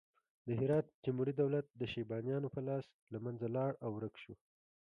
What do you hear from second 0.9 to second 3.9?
تیموري دولت د شیبانیانو په لاس له منځه لاړ او